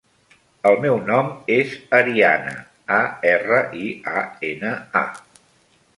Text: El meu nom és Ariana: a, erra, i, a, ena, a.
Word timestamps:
El 0.69 0.77
meu 0.85 0.95
nom 1.09 1.29
és 1.57 1.75
Ariana: 1.99 2.55
a, 2.97 2.99
erra, 3.35 3.61
i, 3.85 3.87
a, 4.19 4.25
ena, 4.53 4.73
a. 5.03 5.07